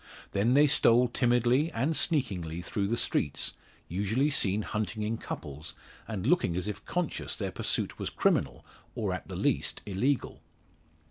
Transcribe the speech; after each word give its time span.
Then 0.31 0.55
they 0.55 0.65
stole 0.65 1.07
timidly, 1.09 1.71
and 1.73 1.95
sneakingly, 1.95 2.63
through 2.63 2.87
the 2.87 2.97
streets, 2.97 3.53
usually 3.87 4.31
seen 4.31 4.63
hunting 4.63 5.03
in 5.03 5.19
couples, 5.19 5.75
and 6.07 6.25
looking 6.25 6.55
as 6.55 6.67
if 6.67 6.83
conscious 6.85 7.35
their 7.35 7.51
pursuit 7.51 7.99
was 7.99 8.09
criminal, 8.09 8.65
or, 8.95 9.13
at 9.13 9.27
the 9.27 9.35
least, 9.35 9.81
illegal. 9.85 10.41